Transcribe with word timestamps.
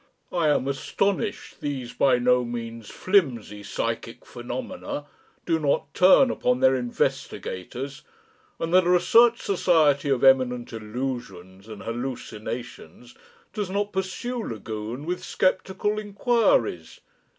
I 0.31 0.47
am 0.47 0.67
astonished 0.67 1.61
these 1.61 1.93
by 1.93 2.17
no 2.17 2.43
means 2.43 2.89
flimsy 2.89 3.61
psychic 3.61 4.25
phenomena 4.25 5.05
do 5.45 5.59
not 5.59 5.93
turn 5.93 6.31
upon 6.31 6.59
their 6.59 6.73
investigators, 6.73 8.01
and 8.59 8.73
that 8.73 8.85
a 8.85 8.89
Research 8.89 9.43
Society 9.43 10.09
of 10.09 10.23
eminent 10.23 10.73
illusions 10.73 11.67
and 11.67 11.83
hallucinations 11.83 13.13
does 13.53 13.69
not 13.69 13.93
pursue 13.93 14.41
Lagune 14.41 15.05
with 15.05 15.23
sceptical! 15.23 15.99
inquiries. 15.99 17.01